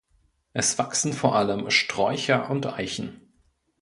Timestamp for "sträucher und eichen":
1.69-3.21